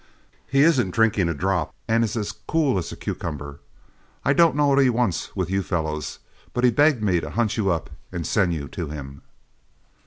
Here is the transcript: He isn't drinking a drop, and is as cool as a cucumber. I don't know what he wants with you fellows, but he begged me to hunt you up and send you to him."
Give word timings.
He 0.47 0.63
isn't 0.63 0.89
drinking 0.95 1.29
a 1.29 1.33
drop, 1.35 1.75
and 1.87 2.03
is 2.03 2.17
as 2.17 2.31
cool 2.31 2.79
as 2.79 2.91
a 2.91 2.95
cucumber. 2.95 3.59
I 4.25 4.33
don't 4.33 4.55
know 4.55 4.65
what 4.69 4.79
he 4.79 4.89
wants 4.89 5.35
with 5.35 5.51
you 5.51 5.61
fellows, 5.61 6.17
but 6.53 6.63
he 6.63 6.71
begged 6.71 7.03
me 7.03 7.19
to 7.19 7.29
hunt 7.29 7.55
you 7.55 7.69
up 7.69 7.91
and 8.11 8.25
send 8.25 8.51
you 8.51 8.67
to 8.69 8.87
him." 8.87 9.21